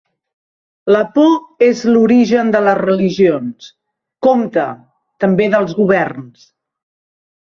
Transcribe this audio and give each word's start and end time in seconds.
La 0.93 1.01
por 1.17 1.65
és 1.65 1.81
l'origen 1.89 2.49
de 2.55 2.61
les 2.67 2.79
religions. 2.79 3.69
Compte: 4.27 4.65
també 5.25 5.49
dels 5.57 5.77
governs! 5.81 6.49